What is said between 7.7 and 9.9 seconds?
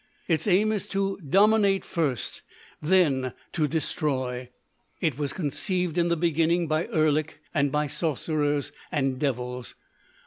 by Sorcerers and devils....